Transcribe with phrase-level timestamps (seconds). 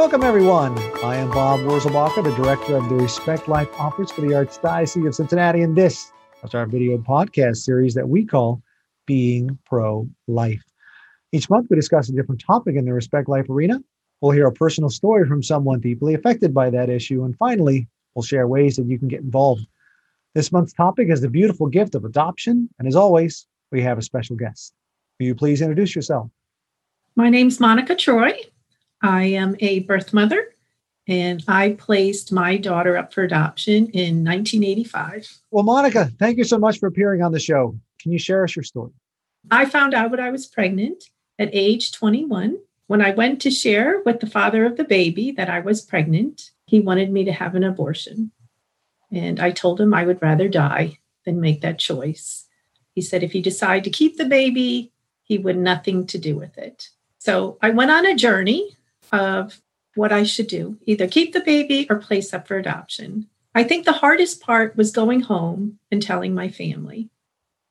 [0.00, 0.78] Welcome, everyone.
[1.04, 5.14] I am Bob Wurzelbacher, the director of the Respect Life Office for the Archdiocese of
[5.14, 6.10] Cincinnati, and this
[6.42, 8.62] is our video podcast series that we call
[9.04, 10.64] Being Pro Life.
[11.32, 13.78] Each month, we discuss a different topic in the Respect Life arena.
[14.22, 18.22] We'll hear a personal story from someone deeply affected by that issue, and finally, we'll
[18.22, 19.66] share ways that you can get involved.
[20.34, 24.02] This month's topic is the beautiful gift of adoption, and as always, we have a
[24.02, 24.72] special guest.
[25.18, 26.30] Will you please introduce yourself?
[27.16, 28.32] My name's Monica Troy.
[29.02, 30.54] I am a birth mother
[31.06, 35.40] and I placed my daughter up for adoption in 1985.
[35.50, 37.78] Well, Monica, thank you so much for appearing on the show.
[38.00, 38.92] Can you share us your story?
[39.50, 41.04] I found out when I was pregnant
[41.38, 42.58] at age 21.
[42.86, 46.50] When I went to share with the father of the baby that I was pregnant,
[46.66, 48.32] he wanted me to have an abortion.
[49.10, 52.46] And I told him I would rather die than make that choice.
[52.94, 56.58] He said if he decided to keep the baby, he would nothing to do with
[56.58, 56.88] it.
[57.18, 58.76] So I went on a journey
[59.12, 59.60] of
[59.94, 63.26] what I should do either keep the baby or place up for adoption.
[63.54, 67.10] I think the hardest part was going home and telling my family,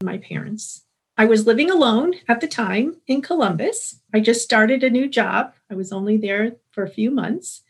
[0.04, 0.84] my parents.
[1.18, 4.00] I was living alone at the time in Columbus.
[4.14, 5.54] I just started a new job.
[5.70, 7.62] I was only there for a few months.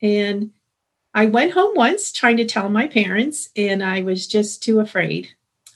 [0.00, 0.50] And
[1.12, 5.30] I went home once trying to tell my parents, and I was just too afraid.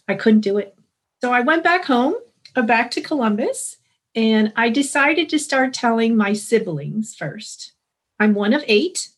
[0.07, 0.77] I couldn't do it.
[1.21, 2.15] So I went back home,
[2.55, 3.78] uh, back to Columbus,
[4.15, 7.73] and I decided to start telling my siblings first.
[8.19, 9.11] I'm one of eight.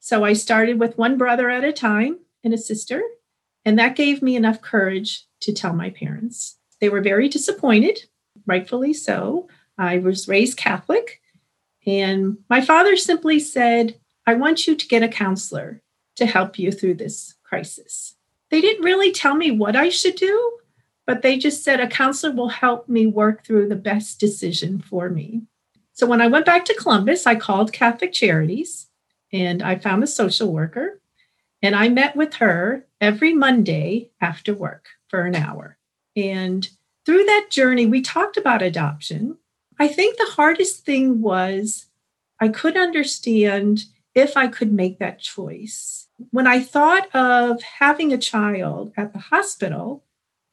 [0.00, 3.02] So I started with one brother at a time and a sister.
[3.64, 6.56] And that gave me enough courage to tell my parents.
[6.80, 7.98] They were very disappointed,
[8.46, 9.48] rightfully so.
[9.76, 11.20] I was raised Catholic.
[11.86, 15.82] And my father simply said, I want you to get a counselor
[16.16, 18.14] to help you through this crisis.
[18.50, 20.57] They didn't really tell me what I should do,
[21.08, 25.08] but they just said a counselor will help me work through the best decision for
[25.08, 25.40] me.
[25.94, 28.88] So when I went back to Columbus, I called Catholic Charities
[29.32, 31.00] and I found a social worker
[31.62, 35.78] and I met with her every Monday after work for an hour.
[36.14, 36.68] And
[37.06, 39.38] through that journey, we talked about adoption.
[39.78, 41.86] I think the hardest thing was
[42.38, 46.08] I could understand if I could make that choice.
[46.32, 50.04] When I thought of having a child at the hospital,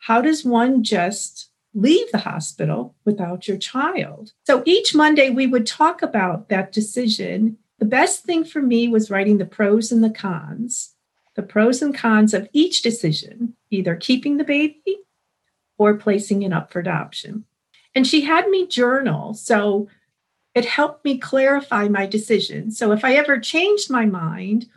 [0.05, 4.33] how does one just leave the hospital without your child?
[4.45, 7.57] So each Monday, we would talk about that decision.
[7.79, 10.93] The best thing for me was writing the pros and the cons,
[11.33, 14.97] the pros and cons of each decision, either keeping the baby
[15.79, 17.45] or placing it up for adoption.
[17.95, 19.33] And she had me journal.
[19.33, 19.89] So
[20.53, 22.69] it helped me clarify my decision.
[22.69, 24.67] So if I ever changed my mind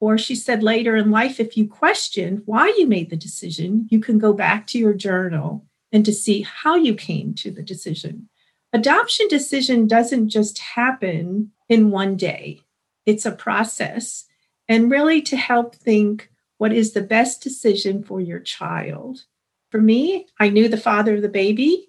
[0.00, 4.00] or she said later in life, if you question why you made the decision, you
[4.00, 8.28] can go back to your journal and to see how you came to the decision.
[8.72, 12.60] Adoption decision doesn't just happen in one day,
[13.06, 14.26] it's a process.
[14.68, 19.24] And really to help think what is the best decision for your child.
[19.70, 21.88] For me, I knew the father of the baby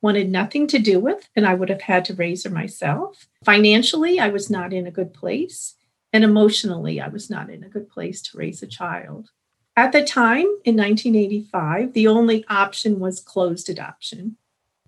[0.00, 3.26] wanted nothing to do with, and I would have had to raise her myself.
[3.44, 5.74] Financially, I was not in a good place.
[6.12, 9.30] And emotionally, I was not in a good place to raise a child.
[9.76, 14.36] At the time in 1985, the only option was closed adoption.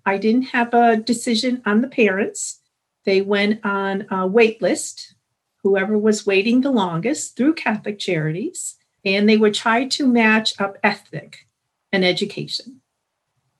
[0.05, 2.59] I didn't have a decision on the parents.
[3.05, 5.15] They went on a wait list,
[5.63, 10.77] whoever was waiting the longest through Catholic Charities, and they would try to match up
[10.83, 11.47] ethnic
[11.91, 12.81] and education.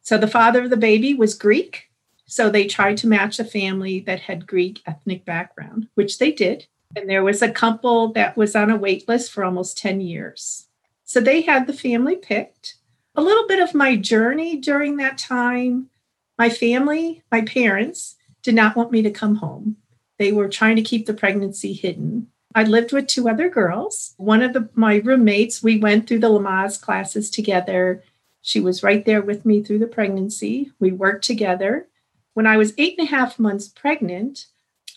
[0.01, 1.89] So the father of the baby was Greek,
[2.25, 6.67] so they tried to match a family that had Greek ethnic background, which they did.
[6.95, 10.67] And there was a couple that was on a wait list for almost 10 years.
[11.03, 12.75] So they had the family picked.
[13.15, 15.89] A little bit of my journey during that time,
[16.37, 19.77] my family, my parents, did not want me to come home.
[20.17, 22.27] They were trying to keep the pregnancy hidden.
[22.53, 24.13] I lived with two other girls.
[24.17, 28.03] One of the, my roommates, we went through the Lamaze classes together.
[28.41, 30.71] She was right there with me through the pregnancy.
[30.79, 31.87] We worked together.
[32.33, 34.47] When I was eight and a half months pregnant,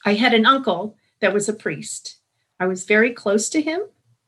[0.05, 2.19] I had an uncle that was a priest.
[2.61, 3.81] I was very close to him,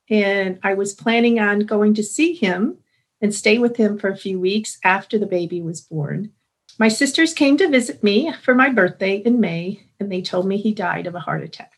[0.09, 2.79] and I was planning on going to see him
[3.21, 6.33] and stay with him for a few weeks after the baby was born.
[6.79, 10.57] My sisters came to visit me for my birthday in May, and they told me
[10.57, 11.75] he died of a heart attack.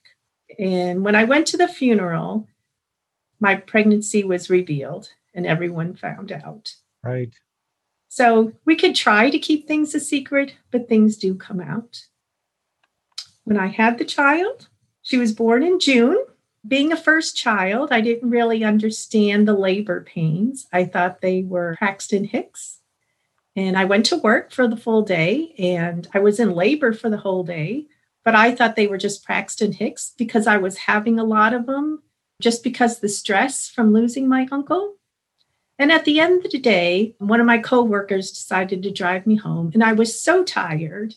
[0.56, 2.46] And when I went to the funeral,
[3.40, 6.74] my pregnancy was revealed and everyone found out.
[7.02, 7.34] Right.
[8.06, 12.04] So we could try to keep things a secret, but things do come out.
[13.42, 14.68] When I had the child,
[15.08, 16.22] she was born in June.
[16.66, 20.66] Being a first child, I didn't really understand the labor pains.
[20.70, 22.80] I thought they were Braxton Hicks.
[23.56, 27.08] And I went to work for the full day and I was in labor for
[27.08, 27.86] the whole day,
[28.22, 31.64] but I thought they were just Braxton Hicks because I was having a lot of
[31.64, 32.02] them
[32.42, 34.96] just because the stress from losing my uncle.
[35.78, 39.36] And at the end of the day, one of my coworkers decided to drive me
[39.36, 41.14] home, and I was so tired,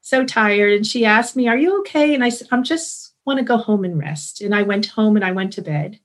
[0.00, 0.72] so tired.
[0.72, 3.56] And she asked me, "Are you okay?" And I said, "I'm just want to go
[3.56, 6.00] home and rest." And I went home and I went to bed,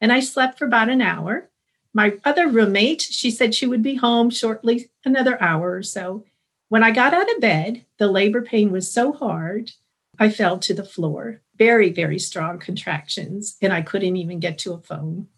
[0.00, 1.50] and I slept for about an hour.
[1.94, 6.24] My other roommate, she said she would be home shortly, another hour or so.
[6.68, 9.72] When I got out of bed, the labor pain was so hard,
[10.18, 11.40] I fell to the floor.
[11.56, 15.28] Very, very strong contractions, and I couldn't even get to a phone.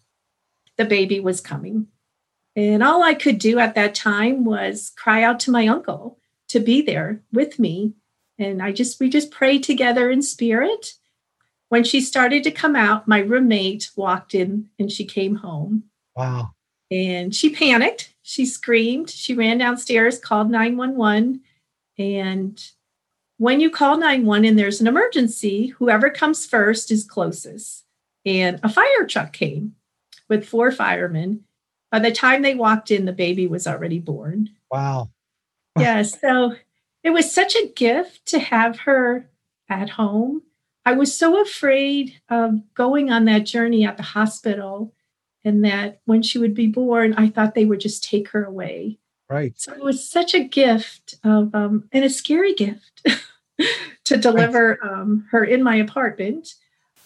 [0.77, 1.87] The baby was coming.
[2.57, 6.19] And all I could do at that time was cry out to my uncle
[6.49, 7.95] to be there with me.
[8.39, 10.95] And I just, we just prayed together in spirit.
[11.71, 15.85] When she started to come out, my roommate walked in and she came home.
[16.15, 16.51] Wow.
[16.91, 18.13] And she panicked.
[18.23, 19.09] She screamed.
[19.09, 21.41] She ran downstairs, called 911.
[21.99, 22.63] And
[23.39, 27.85] when you call 911 and there's an emergency, whoever comes first is closest.
[28.27, 29.77] And a fire truck came
[30.29, 31.45] with four firemen
[31.91, 34.51] by the time they walked in, the baby was already born.
[34.71, 35.11] Wow.
[35.79, 36.03] yeah.
[36.03, 36.55] So
[37.03, 39.29] it was such a gift to have her
[39.69, 40.43] at home.
[40.91, 44.93] I was so afraid of going on that journey at the hospital
[45.45, 48.99] and that when she would be born, I thought they would just take her away.
[49.29, 49.53] Right.
[49.57, 53.07] So it was such a gift of, um, and a scary gift
[54.05, 54.93] to deliver right.
[54.93, 56.55] um, her in my apartment.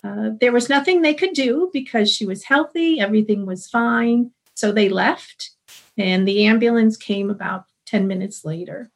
[0.02, 4.30] Uh, there was nothing they could do because she was healthy, everything was fine.
[4.54, 5.50] So they left,
[5.98, 8.90] and the ambulance came about 10 minutes later.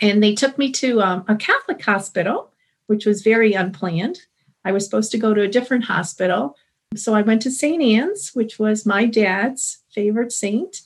[0.00, 2.52] And they took me to um, a Catholic hospital,
[2.90, 4.18] which was very unplanned.
[4.64, 6.56] I was supposed to go to a different hospital.
[6.96, 7.80] So I went to St.
[7.80, 10.82] Anne's, which was my dad's favorite saint.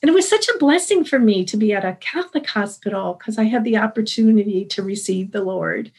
[0.00, 3.38] And it was such a blessing for me to be at a Catholic hospital because
[3.38, 5.90] I had the opportunity to receive the Lord.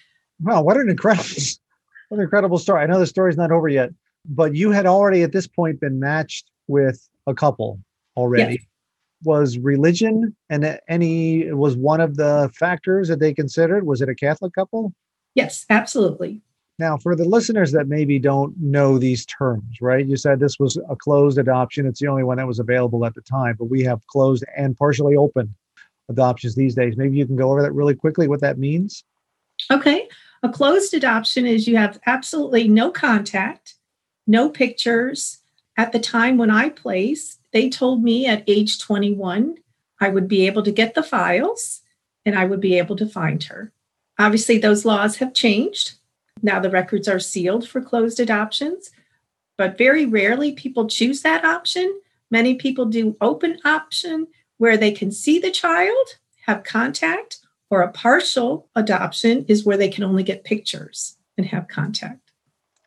[0.42, 1.28] Wow, what an incredible,
[2.08, 2.82] what an incredible story.
[2.82, 3.90] I know the story's not over yet,
[4.26, 7.82] but you had already at this point been matched with a couple
[8.16, 8.54] already.
[8.54, 8.64] Yes.
[9.26, 13.86] Was religion and any was one of the factors that they considered?
[13.86, 14.94] Was it a Catholic couple?
[15.36, 16.42] Yes, absolutely.
[16.78, 20.06] Now, for the listeners that maybe don't know these terms, right?
[20.06, 21.86] You said this was a closed adoption.
[21.86, 24.78] It's the only one that was available at the time, but we have closed and
[24.78, 25.54] partially open
[26.08, 26.96] adoptions these days.
[26.96, 29.04] Maybe you can go over that really quickly, what that means.
[29.70, 30.08] Okay.
[30.42, 33.76] A closed adoption is you have absolutely no contact,
[34.26, 35.40] no pictures,
[35.80, 39.56] at the time when I placed, they told me at age 21,
[40.02, 41.80] I would be able to get the files
[42.26, 43.72] and I would be able to find her.
[44.20, 45.94] Obviously, those laws have changed.
[46.42, 48.92] Now the records are sealed for closed adoptions,
[49.58, 52.00] but very rarely people choose that option.
[52.30, 54.28] Many people do open option
[54.58, 57.40] where they can see the child, have contact,
[57.70, 62.32] or a partial adoption is where they can only get pictures and have contact.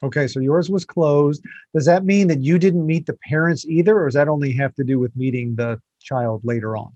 [0.03, 1.43] Okay, so yours was closed.
[1.75, 4.75] Does that mean that you didn't meet the parents either, or does that only have
[4.75, 6.93] to do with meeting the child later on?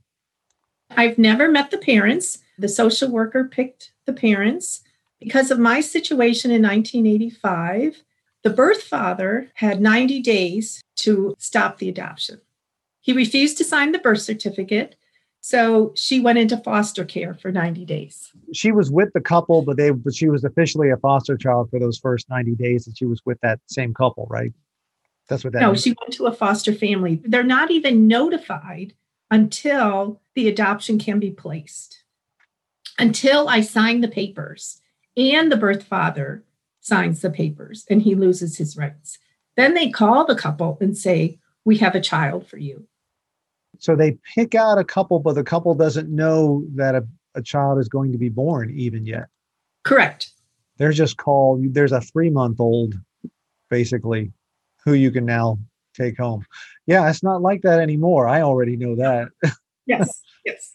[0.91, 2.39] I've never met the parents.
[2.59, 4.83] The social worker picked the parents.
[5.21, 8.03] Because of my situation in 1985,
[8.43, 12.41] the birth father had 90 days to stop the adoption.
[13.01, 14.97] He refused to sign the birth certificate
[15.43, 18.33] so she went into foster care for 90 days.
[18.53, 21.79] She was with the couple, but they but she was officially a foster child for
[21.79, 24.53] those first 90 days that she was with that same couple, right?
[25.29, 25.83] That's what that No, means.
[25.83, 27.21] she went to a foster family.
[27.25, 28.93] They're not even notified
[29.31, 32.03] until the adoption can be placed.
[32.99, 34.81] Until I sign the papers
[35.17, 36.45] and the birth father
[36.81, 39.19] signs the papers and he loses his rights.
[39.57, 42.87] Then they call the couple and say, We have a child for you.
[43.79, 47.79] So they pick out a couple, but the couple doesn't know that a, a child
[47.79, 49.27] is going to be born even yet.
[49.85, 50.31] Correct.
[50.79, 52.95] They're just called, there's a three month old,
[53.71, 54.33] basically,
[54.85, 55.59] who you can now
[55.97, 56.45] take home.
[56.87, 58.29] Yeah, it's not like that anymore.
[58.29, 59.29] I already know that.
[59.89, 60.75] Yes, yes.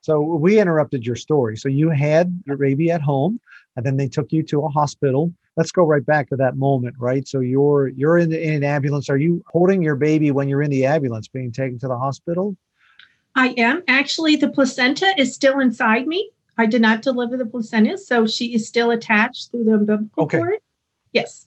[0.00, 1.56] So we interrupted your story.
[1.56, 3.38] So you had your baby at home,
[3.76, 6.94] and then they took you to a hospital let's go right back to that moment,
[6.98, 7.26] right?
[7.26, 9.10] So you're you're in, the, in an ambulance.
[9.10, 12.56] Are you holding your baby when you're in the ambulance, being taken to the hospital?
[13.34, 14.36] I am actually.
[14.36, 16.30] The placenta is still inside me.
[16.56, 20.38] I did not deliver the placenta, so she is still attached through the umbilical okay.
[20.38, 20.58] cord.
[21.12, 21.46] Yes,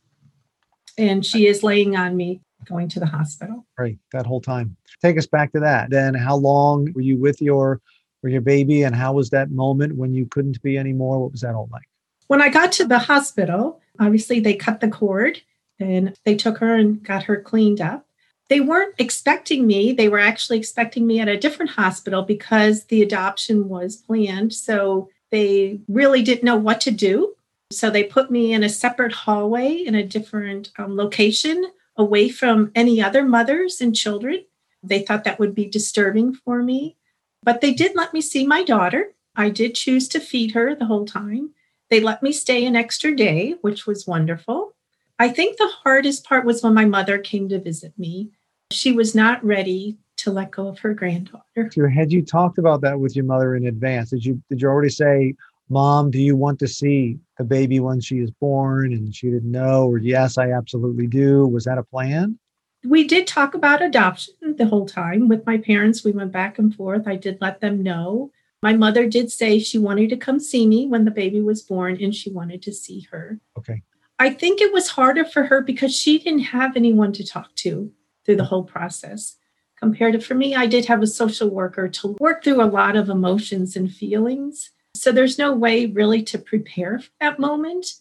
[0.98, 3.66] and she is laying on me going to the hospital.
[3.78, 4.76] Right, that whole time.
[5.02, 5.90] Take us back to that.
[5.90, 7.82] Then, how long were you with your
[8.24, 11.20] with your baby, and how was that moment when you couldn't be anymore?
[11.20, 11.88] What was that all like?
[12.28, 15.42] When I got to the hospital, Obviously, they cut the cord
[15.80, 18.06] and they took her and got her cleaned up.
[18.50, 19.94] They weren't expecting me.
[19.94, 24.54] They were actually expecting me at a different hospital because the adoption was planned.
[24.54, 27.36] So they really didn't know what to do.
[27.72, 31.72] So they put me in a separate hallway in a different um, location
[32.02, 34.44] away from any other mothers and children.
[34.84, 36.98] They thought that would be disturbing for me.
[37.44, 39.14] But they did let me see my daughter.
[39.36, 41.52] I did choose to feed her the whole time.
[41.90, 44.74] They let me stay an extra day, which was wonderful.
[45.20, 48.32] I think the hardest part was when my mother came to visit me.
[48.72, 51.70] She was not ready to let go of her granddaughter.
[51.72, 54.10] So had you talked about that with your mother in advance?
[54.10, 55.36] Did you did you already say,
[55.70, 58.94] Mom, do you want to see the baby when she is born?
[58.94, 61.48] And she didn't know, or yes, I absolutely do.
[61.48, 62.38] Was that a plan?
[62.84, 66.04] We did talk about adoption the whole time with my parents.
[66.04, 67.08] We went back and forth.
[67.08, 68.32] I did let them know.
[68.64, 71.98] My mother did say she wanted to come see me when the baby was born
[72.02, 73.40] and she wanted to see her.
[73.58, 73.82] Okay.
[74.20, 77.92] I think it was harder for her because she didn't have anyone to talk to
[78.24, 78.50] through the mm-hmm.
[78.50, 79.38] whole process.
[79.78, 82.96] Compared to for me, I did have a social worker to work through a lot
[82.96, 84.70] of emotions and feelings.
[84.94, 87.94] So there's no way really to prepare for that moment.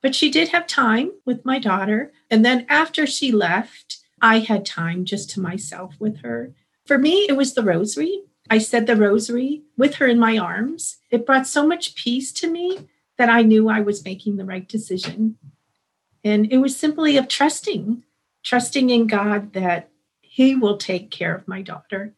[0.00, 2.12] But she did have time with my daughter.
[2.30, 6.54] And then after she left, I had time just to myself with her.
[6.86, 8.22] For me, it was the rosary.
[8.50, 10.98] I said the rosary with her in my arms.
[11.10, 14.66] It brought so much peace to me that I knew I was making the right
[14.66, 15.36] decision.
[16.24, 18.04] And it was simply of trusting,
[18.42, 19.90] trusting in God that
[20.20, 22.14] He will take care of my daughter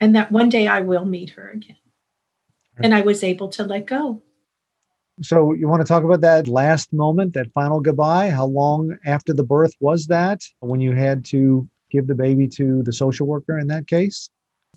[0.00, 1.76] and that one day I will meet her again.
[2.78, 4.22] And I was able to let go.
[5.22, 8.30] So, you want to talk about that last moment, that final goodbye?
[8.30, 12.82] How long after the birth was that when you had to give the baby to
[12.82, 14.28] the social worker in that case?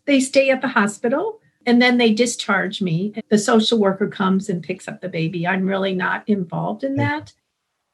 [0.06, 3.14] They stay at the hospital and then they discharge me.
[3.30, 5.48] The social worker comes and picks up the baby.
[5.48, 7.34] I'm really not involved in that.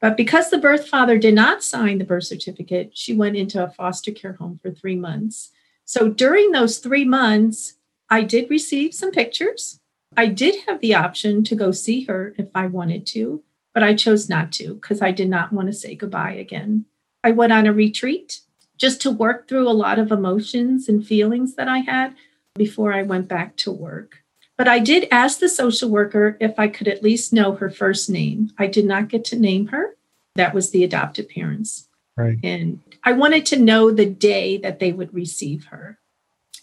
[0.00, 3.70] But because the birth father did not sign the birth certificate, she went into a
[3.70, 5.50] foster care home for three months.
[5.86, 7.74] So during those three months,
[8.10, 9.80] I did receive some pictures.
[10.16, 13.42] I did have the option to go see her if I wanted to,
[13.72, 16.86] but I chose not to because I did not want to say goodbye again.
[17.22, 18.40] I went on a retreat
[18.76, 22.14] just to work through a lot of emotions and feelings that I had
[22.54, 24.18] before I went back to work.
[24.56, 28.08] But I did ask the social worker if I could at least know her first
[28.08, 28.52] name.
[28.58, 29.96] I did not get to name her.
[30.36, 31.88] That was the adoptive parents.
[32.16, 32.38] Right.
[32.44, 35.98] And I wanted to know the day that they would receive her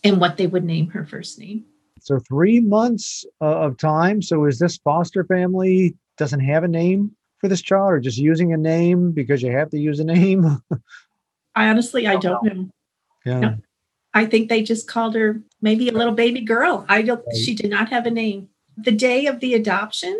[0.03, 1.65] and what they would name her first name.
[2.01, 4.21] So, three months uh, of time.
[4.21, 8.53] So, is this foster family doesn't have a name for this child or just using
[8.53, 10.45] a name because you have to use a name?
[11.55, 12.69] I honestly, I don't know.
[13.25, 13.39] Yeah.
[13.39, 13.57] No.
[14.13, 16.85] I think they just called her maybe a little baby girl.
[16.89, 17.35] I don't, Right.
[17.35, 18.49] she did not have a name.
[18.77, 20.19] The day of the adoption,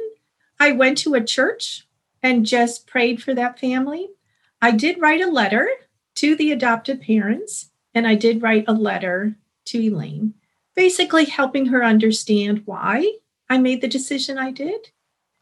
[0.60, 1.88] I went to a church
[2.24, 4.10] and just prayed for that family.
[4.62, 5.68] I did write a letter
[6.16, 9.36] to the adopted parents, and I did write a letter
[9.66, 10.36] to Elaine,
[10.82, 13.08] basically helping her understand why
[13.52, 14.90] I made the decision I did.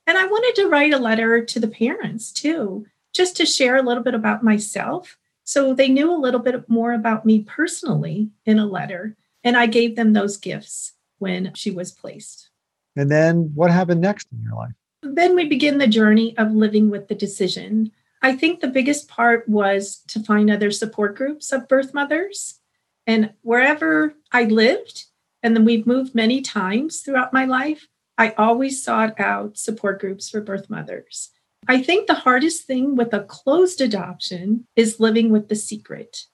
[0.05, 3.81] And I wanted to write a letter to the parents too, just to share a
[3.81, 5.17] little bit about myself.
[5.46, 9.15] So they knew a little bit more about me personally in a letter.
[9.41, 12.50] And I gave them those gifts when she was placed.
[12.98, 14.74] And then what happened next in your life?
[15.03, 17.93] Then we begin the journey of living with the decision.
[18.22, 22.60] I think the biggest part was to find other support groups of birth mothers.
[23.08, 25.05] And wherever I lived,
[25.43, 30.29] and then we've moved many times throughout my life, I always sought out support groups
[30.29, 31.31] for birth mothers.
[31.67, 36.25] I think the hardest thing with a closed adoption is living with the secret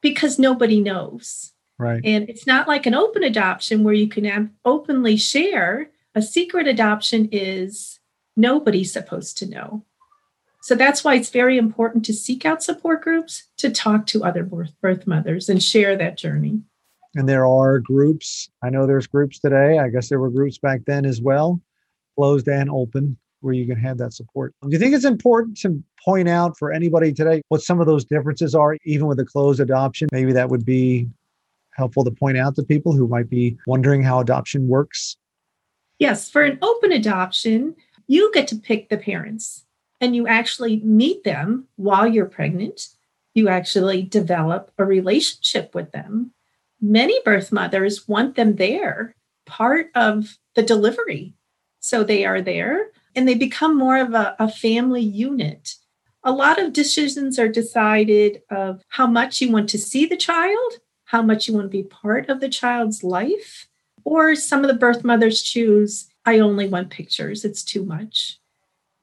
[0.00, 1.52] because nobody knows.
[1.78, 2.00] Right.
[2.04, 5.90] And it's not like an open adoption where you can openly share.
[6.14, 8.00] A secret adoption is
[8.36, 9.84] nobody's supposed to know.
[10.62, 14.44] So that's why it's very important to seek out support groups, to talk to other
[14.44, 16.62] birth, birth mothers and share that journey.
[17.14, 18.48] And there are groups.
[18.62, 19.78] I know there's groups today.
[19.78, 21.60] I guess there were groups back then as well,
[22.16, 24.54] closed and open, where you can have that support.
[24.62, 28.04] Do you think it's important to point out for anybody today what some of those
[28.04, 30.08] differences are, even with a closed adoption?
[30.12, 31.08] Maybe that would be
[31.72, 35.16] helpful to point out to people who might be wondering how adoption works.
[35.98, 37.74] Yes, for an open adoption,
[38.06, 39.64] you get to pick the parents
[40.00, 42.88] and you actually meet them while you're pregnant.
[43.34, 46.32] You actually develop a relationship with them.
[46.80, 49.14] Many birth mothers want them there,
[49.46, 51.34] part of the delivery.
[51.80, 55.74] So they are there and they become more of a, a family unit.
[56.22, 60.74] A lot of decisions are decided of how much you want to see the child,
[61.04, 63.66] how much you want to be part of the child's life,
[64.04, 68.38] or some of the birth mothers choose, I only want pictures, it's too much.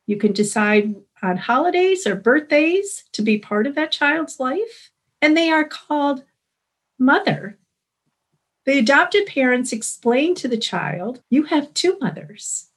[0.06, 4.92] You can decide on holidays or birthdays to be part of that child's life,
[5.22, 6.24] and they are called
[7.00, 7.58] mother.
[8.68, 12.68] The adopted parents explain to the child, you have two mothers.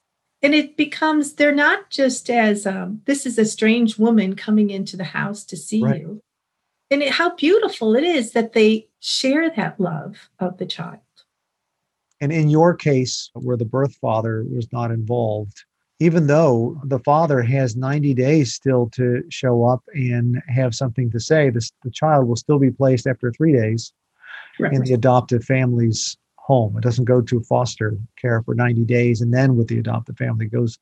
[0.41, 4.95] and it becomes they're not just as um, this is a strange woman coming into
[4.95, 5.99] the house to see right.
[5.99, 6.21] you
[6.89, 11.01] and it, how beautiful it is that they share that love of the child
[12.21, 15.65] and in your case where the birth father was not involved
[15.99, 21.19] even though the father has 90 days still to show up and have something to
[21.19, 23.93] say this, the child will still be placed after three days
[24.61, 24.73] right.
[24.73, 26.77] in the adoptive family's home.
[26.77, 30.45] It doesn't go to foster care for 90 days and then with the adoptive family.
[30.45, 30.77] It goes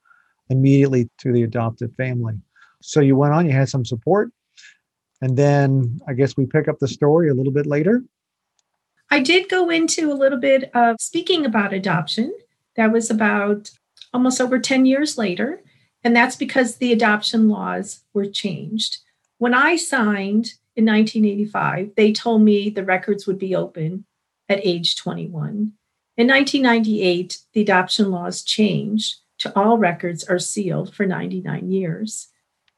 [0.50, 2.36] immediately to the adoptive family.
[2.82, 4.32] So you went on, you had some support.
[5.22, 8.04] And then I guess we pick up the story a little bit later.
[9.12, 12.34] I did go into a little bit of speaking about adoption.
[12.76, 13.72] That was about
[14.14, 15.62] almost over 10 years later.
[16.04, 18.98] And that's because the adoption laws were changed.
[19.38, 24.06] When I signed in 1985, they told me the records would be open
[24.48, 25.74] at age 21.
[26.16, 32.30] In 1998, the adoption laws changed to all records are sealed for 99 years.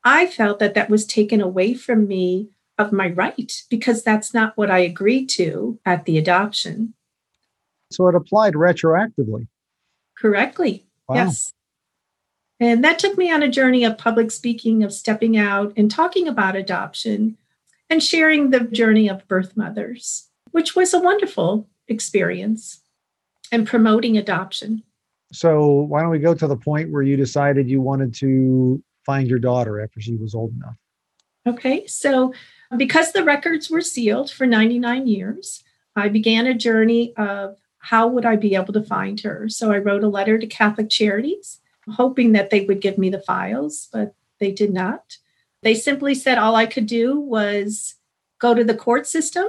[0.03, 4.57] I felt that that was taken away from me of my right because that's not
[4.57, 6.95] what I agreed to at the adoption.
[7.91, 9.47] So it applied retroactively.
[10.17, 10.87] Correctly.
[11.07, 11.17] Wow.
[11.17, 11.53] Yes.
[12.59, 16.27] And that took me on a journey of public speaking, of stepping out and talking
[16.27, 17.37] about adoption
[17.91, 22.81] and sharing the journey of birth mothers which was a wonderful experience
[23.51, 24.83] and promoting adoption.
[25.33, 29.27] So, why don't we go to the point where you decided you wanted to find
[29.27, 30.75] your daughter after she was old enough?
[31.47, 32.33] Okay, so
[32.77, 35.63] because the records were sealed for 99 years,
[35.95, 39.47] I began a journey of how would I be able to find her.
[39.47, 43.21] So, I wrote a letter to Catholic Charities, hoping that they would give me the
[43.21, 45.17] files, but they did not.
[45.63, 47.95] They simply said all I could do was
[48.39, 49.47] go to the court system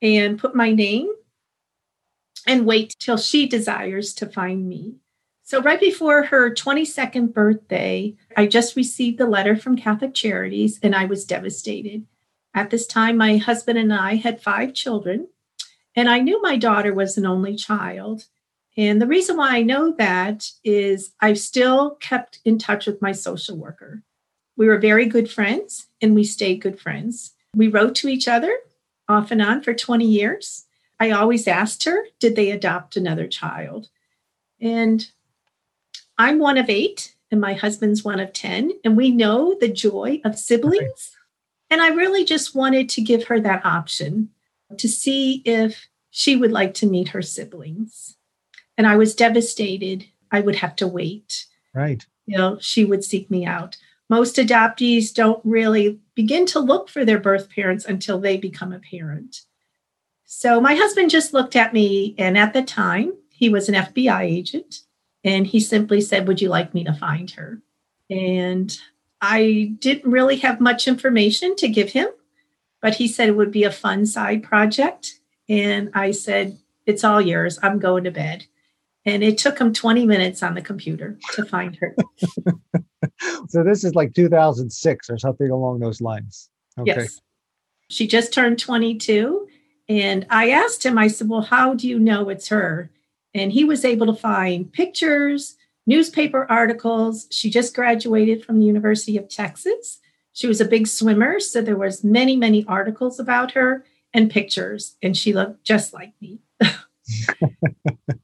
[0.00, 1.10] and put my name
[2.46, 4.96] and wait till she desires to find me.
[5.44, 10.94] So, right before her 22nd birthday, I just received the letter from Catholic Charities and
[10.94, 12.06] I was devastated.
[12.54, 15.28] At this time, my husband and I had five children,
[15.96, 18.26] and I knew my daughter was an only child.
[18.76, 23.12] And the reason why I know that is I've still kept in touch with my
[23.12, 24.02] social worker.
[24.56, 27.32] We were very good friends and we stayed good friends.
[27.54, 28.56] We wrote to each other
[29.08, 30.66] off and on for 20 years.
[31.00, 33.88] I always asked her, did they adopt another child?
[34.60, 35.06] And
[36.16, 40.20] I'm one of eight, and my husband's one of 10, and we know the joy
[40.24, 41.16] of siblings.
[41.70, 44.28] And I really just wanted to give her that option
[44.78, 48.16] to see if she would like to meet her siblings.
[48.78, 50.06] And I was devastated.
[50.30, 51.46] I would have to wait.
[51.74, 52.06] Right.
[52.26, 53.76] You know, she would seek me out
[54.08, 58.78] most adoptees don't really begin to look for their birth parents until they become a
[58.78, 59.42] parent.
[60.24, 64.22] So my husband just looked at me, and at the time, he was an FBI
[64.22, 64.80] agent,
[65.24, 67.60] and he simply said, Would you like me to find her?
[68.10, 68.76] And
[69.20, 72.08] I didn't really have much information to give him,
[72.80, 75.20] but he said it would be a fun side project.
[75.48, 77.58] And I said, It's all yours.
[77.62, 78.46] I'm going to bed.
[79.04, 81.96] And it took him 20 minutes on the computer to find her.
[83.48, 86.48] so this is like 2006 or something along those lines.
[86.78, 86.94] Okay.
[86.96, 87.20] Yes.
[87.90, 89.48] She just turned 22.
[89.88, 92.90] And I asked him, I said, Well, how do you know it's her?
[93.34, 97.26] And he was able to find pictures, newspaper articles.
[97.30, 99.98] She just graduated from the University of Texas.
[100.32, 103.84] She was a big swimmer, so there was many, many articles about her
[104.14, 106.40] and pictures, and she looked just like me.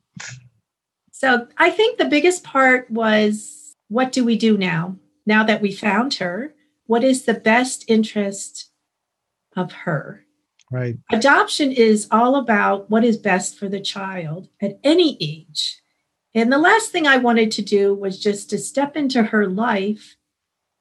[1.19, 4.95] so I think the biggest part was what do we do now?
[5.27, 6.55] Now that we found her,
[6.87, 8.71] what is the best interest
[9.57, 10.25] of her?
[10.71, 10.97] Right.
[11.11, 15.83] Adoption is all about what is best for the child at any age.
[16.37, 20.15] And the last thing I wanted to do was just to step into her life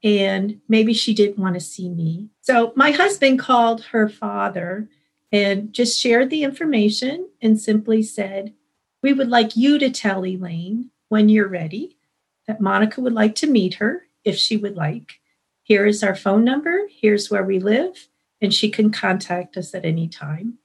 [0.04, 2.30] and maybe she didn't want to see me.
[2.42, 4.88] So my husband called her father
[5.32, 8.54] and just shared the information and simply said,
[9.04, 11.98] We would like you to tell Elaine when you're ready
[12.48, 15.20] that Monica would like to meet her if she would like.
[15.64, 16.88] Here is our phone number.
[16.90, 18.08] Here's where we live,
[18.42, 20.58] and she can contact us at any time.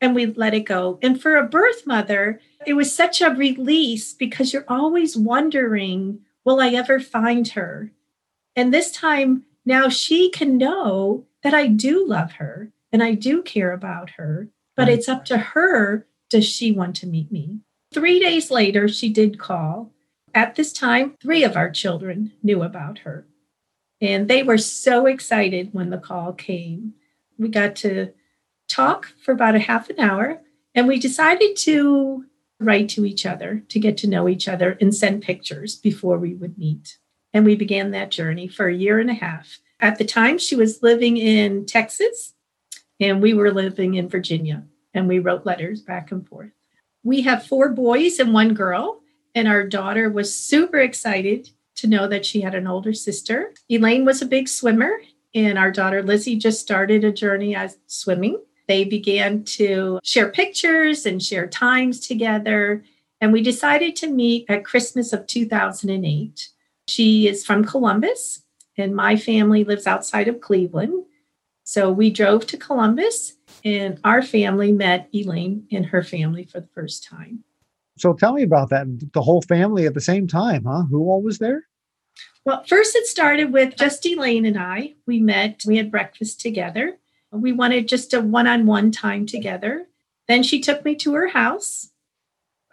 [0.00, 0.98] And we let it go.
[1.02, 6.60] And for a birth mother, it was such a release because you're always wondering, will
[6.60, 7.92] I ever find her?
[8.56, 13.42] And this time, now she can know that I do love her and I do
[13.42, 16.06] care about her, but it's up to her.
[16.30, 17.60] Does she want to meet me?
[17.92, 19.92] Three days later, she did call
[20.34, 23.26] at this time, three of our children knew about her.
[24.00, 26.94] And they were so excited when the call came.
[27.38, 28.12] We got to
[28.68, 30.40] talk for about a half an hour
[30.74, 32.24] and we decided to
[32.60, 36.34] write to each other to get to know each other and send pictures before we
[36.34, 36.98] would meet.
[37.32, 39.58] And we began that journey for a year and a half.
[39.80, 42.34] At the time, she was living in Texas
[43.00, 44.62] and we were living in Virginia,
[44.94, 46.50] and we wrote letters back and forth.
[47.02, 49.00] We have four boys and one girl,
[49.34, 53.54] and our daughter was super excited to know that she had an older sister.
[53.68, 55.00] Elaine was a big swimmer,
[55.34, 58.40] and our daughter Lizzie just started a journey as swimming.
[58.68, 62.84] They began to share pictures and share times together.
[63.20, 66.48] And we decided to meet at Christmas of 2008.
[66.86, 68.42] She is from Columbus,
[68.76, 71.04] and my family lives outside of Cleveland.
[71.70, 76.66] So we drove to Columbus, and our family met Elaine and her family for the
[76.74, 77.44] first time.
[77.96, 78.88] So tell me about that.
[79.12, 80.86] The whole family at the same time, huh?
[80.90, 81.68] Who all was there?
[82.44, 84.94] Well, first it started with just Elaine and I.
[85.06, 86.98] We met, we had breakfast together.
[87.30, 89.86] We wanted just a one on one time together.
[90.26, 91.90] Then she took me to her house.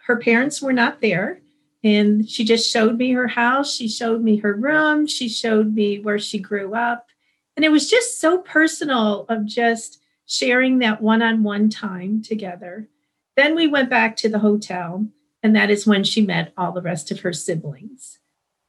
[0.06, 1.40] Her parents were not there.
[1.84, 3.72] And she just showed me her house.
[3.72, 5.06] She showed me her room.
[5.06, 7.04] She showed me where she grew up.
[7.58, 12.88] And it was just so personal of just sharing that one on one time together.
[13.36, 15.04] Then we went back to the hotel,
[15.42, 18.20] and that is when she met all the rest of her siblings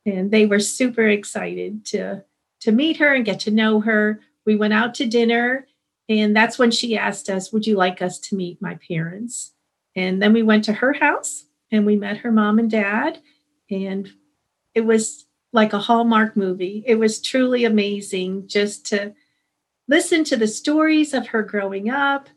[0.08, 2.24] and they were super excited to
[2.62, 4.22] to meet her and get to know her.
[4.46, 5.68] We went out to dinner,
[6.10, 9.54] and that's when she asked us, "Would you like us to meet my parents?"
[9.96, 13.20] And then we went to her house and we met her mom and dad,
[13.70, 14.10] and
[14.74, 16.84] it was like a Hallmark movie.
[16.86, 19.14] It was truly amazing just to
[19.88, 22.30] listen to the stories of her growing up.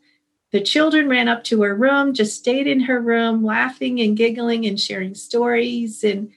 [0.51, 4.65] The children ran up to her room, just stayed in her room, laughing and giggling
[4.65, 6.03] and sharing stories.
[6.03, 6.31] And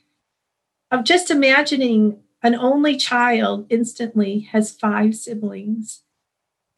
[0.90, 6.02] of just imagining an only child instantly has five siblings.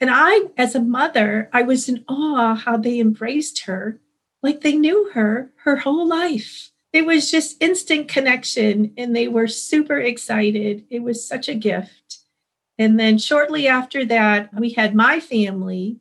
[0.01, 4.01] And I, as a mother, I was in awe how they embraced her
[4.43, 6.71] like they knew her her whole life.
[6.93, 10.85] It was just instant connection, and they were super excited.
[10.91, 12.19] It was such a gift.
[12.79, 15.99] And then shortly after that, we had my family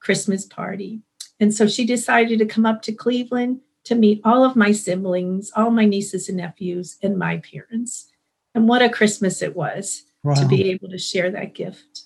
[0.00, 1.00] Christmas party.
[1.40, 5.52] And so she decided to come up to Cleveland to meet all of my siblings,
[5.54, 8.10] all my nieces and nephews, and my parents.
[8.54, 10.34] And what a Christmas it was wow.
[10.34, 12.02] to be able to share that gift.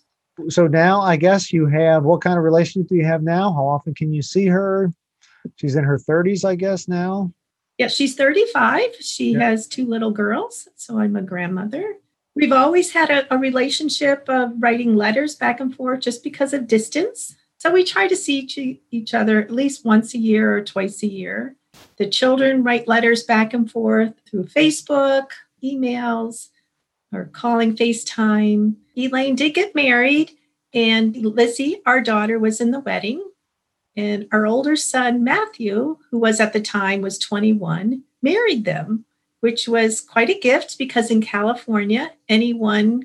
[0.48, 3.52] So now I guess you have what kind of relationship do you have now?
[3.52, 4.92] How often can you see her?
[5.56, 7.32] She's in her 30s, I guess, now.
[7.80, 8.96] Yeah, she's 35.
[9.00, 9.38] She yeah.
[9.38, 10.68] has two little girls.
[10.76, 11.94] So I'm a grandmother.
[12.36, 16.66] We've always had a, a relationship of writing letters back and forth just because of
[16.66, 17.34] distance.
[17.56, 18.58] So we try to see each,
[18.90, 21.56] each other at least once a year or twice a year.
[21.96, 25.28] The children write letters back and forth through Facebook,
[25.64, 26.48] emails,
[27.14, 28.74] or calling FaceTime.
[28.94, 30.32] Elaine did get married,
[30.74, 33.24] and Lizzie, our daughter, was in the wedding.
[33.96, 39.04] And our older son, Matthew, who was at the time was 21, married them,
[39.40, 43.04] which was quite a gift because in California, anyone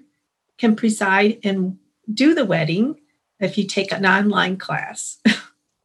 [0.58, 1.78] can preside and
[2.14, 3.00] do the wedding
[3.40, 5.18] if you take an online class.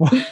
[0.09, 0.23] so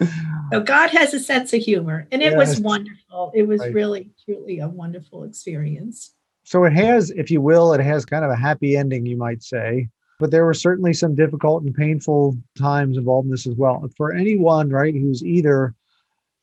[0.64, 2.36] God has a sense of humor, and it yes.
[2.36, 3.32] was wonderful.
[3.34, 3.74] It was right.
[3.74, 6.12] really, truly a wonderful experience.
[6.44, 9.42] So it has, if you will, it has kind of a happy ending, you might
[9.42, 9.88] say.
[10.20, 13.84] But there were certainly some difficult and painful times involved in this as well.
[13.96, 15.74] For anyone, right, who's either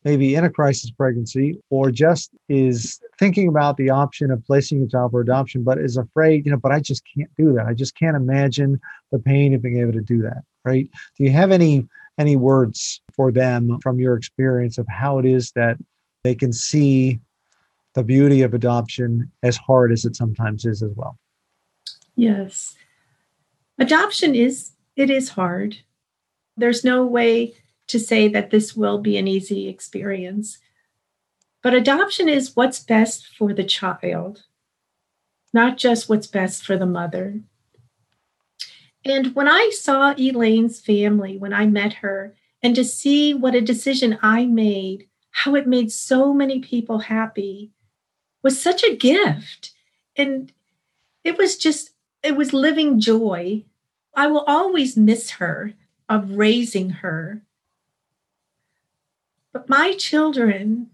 [0.03, 4.87] maybe in a crisis pregnancy or just is thinking about the option of placing a
[4.87, 7.67] child for adoption, but is afraid, you know, but I just can't do that.
[7.67, 10.89] I just can't imagine the pain of being able to do that, right?
[11.17, 11.87] Do you have any
[12.17, 15.77] any words for them from your experience of how it is that
[16.23, 17.19] they can see
[17.93, 21.17] the beauty of adoption as hard as it sometimes is as well
[22.15, 22.75] yes
[23.77, 25.77] adoption is it is hard.
[26.55, 27.55] There's no way
[27.87, 30.57] to say that this will be an easy experience.
[31.61, 34.43] But adoption is what's best for the child
[35.53, 37.41] not just what's best for the mother.
[39.05, 43.61] And when I saw Elaine's family, when I met her, and to see what a
[43.61, 47.71] decision I made, how it made so many people happy,
[48.43, 49.71] was such a gift.
[50.15, 50.51] And
[51.23, 51.91] it was just,
[52.23, 53.63] it was living joy.
[54.15, 55.73] I will always miss her
[56.09, 57.43] of raising her.
[59.53, 60.89] But my children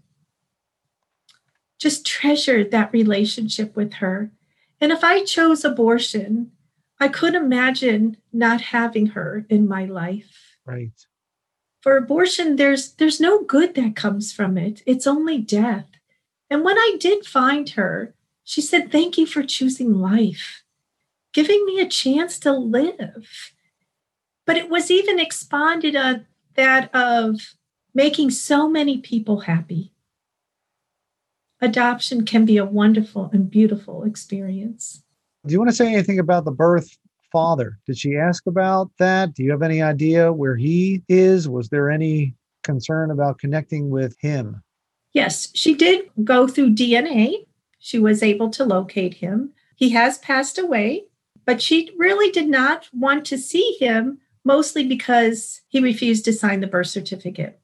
[1.78, 4.30] just treasured that relationship with her.
[4.80, 6.52] And if I chose abortion,
[6.98, 10.56] I could imagine not having her in my life.
[10.64, 10.92] Right.
[11.82, 14.82] For abortion, there's there's no good that comes from it.
[14.86, 15.86] It's only death.
[16.48, 20.63] And when I did find her, she said, Thank you for choosing life,
[21.34, 23.52] giving me a chance to live.
[24.46, 27.54] But it was even expanded on that of
[27.94, 29.92] making so many people happy.
[31.60, 35.02] Adoption can be a wonderful and beautiful experience.
[35.46, 36.96] Do you want to say anything about the birth
[37.32, 37.78] father?
[37.86, 39.34] Did she ask about that?
[39.34, 41.48] Do you have any idea where he is?
[41.48, 44.62] Was there any concern about connecting with him?
[45.12, 47.46] Yes, she did go through DNA.
[47.78, 49.52] She was able to locate him.
[49.76, 51.04] He has passed away,
[51.44, 56.60] but she really did not want to see him, mostly because he refused to sign
[56.60, 57.60] the birth certificate.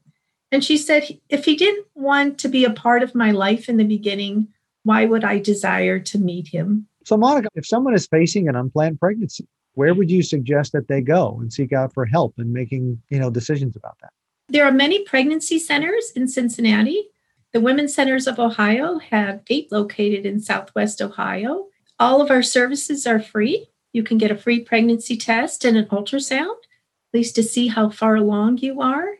[0.51, 3.77] And she said, if he didn't want to be a part of my life in
[3.77, 4.49] the beginning,
[4.83, 6.87] why would I desire to meet him?
[7.05, 11.01] So, Monica, if someone is facing an unplanned pregnancy, where would you suggest that they
[11.01, 14.11] go and seek out for help in making, you know, decisions about that?
[14.49, 17.07] There are many pregnancy centers in Cincinnati.
[17.53, 21.67] The Women's Centers of Ohio have eight located in Southwest Ohio.
[22.01, 23.69] All of our services are free.
[23.93, 27.91] You can get a free pregnancy test and an ultrasound, at least to see how
[27.91, 29.17] far along you are.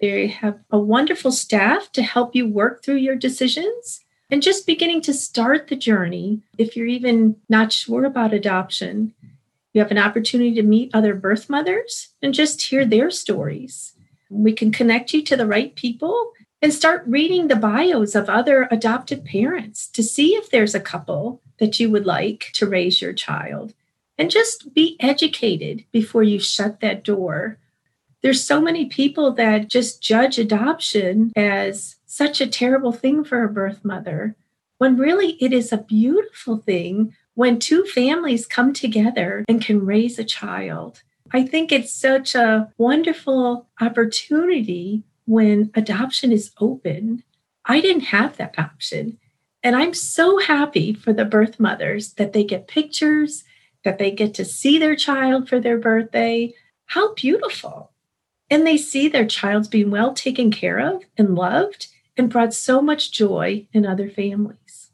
[0.00, 5.02] They have a wonderful staff to help you work through your decisions and just beginning
[5.02, 6.42] to start the journey.
[6.58, 9.14] If you're even not sure about adoption,
[9.72, 13.92] you have an opportunity to meet other birth mothers and just hear their stories.
[14.28, 18.66] We can connect you to the right people and start reading the bios of other
[18.72, 23.12] adoptive parents to see if there's a couple that you would like to raise your
[23.12, 23.74] child.
[24.18, 27.58] And just be educated before you shut that door
[28.22, 33.48] there's so many people that just judge adoption as such a terrible thing for a
[33.48, 34.36] birth mother,
[34.78, 40.18] when really it is a beautiful thing when two families come together and can raise
[40.18, 41.02] a child.
[41.32, 47.22] I think it's such a wonderful opportunity when adoption is open.
[47.64, 49.18] I didn't have that option.
[49.62, 53.44] And I'm so happy for the birth mothers that they get pictures,
[53.84, 56.54] that they get to see their child for their birthday.
[56.86, 57.92] How beautiful
[58.50, 62.82] and they see their child's being well taken care of and loved and brought so
[62.82, 64.90] much joy in other families.